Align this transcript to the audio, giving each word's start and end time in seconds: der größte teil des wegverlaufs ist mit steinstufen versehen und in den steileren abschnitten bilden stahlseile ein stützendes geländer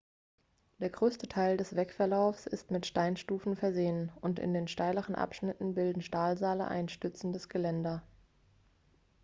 der 0.79 0.89
größte 0.89 1.27
teil 1.27 1.57
des 1.57 1.75
wegverlaufs 1.75 2.47
ist 2.47 2.71
mit 2.71 2.87
steinstufen 2.87 3.55
versehen 3.55 4.11
und 4.19 4.39
in 4.39 4.51
den 4.51 4.67
steileren 4.67 5.13
abschnitten 5.13 5.75
bilden 5.75 6.01
stahlseile 6.01 6.67
ein 6.69 6.89
stützendes 6.89 7.49
geländer 7.49 8.01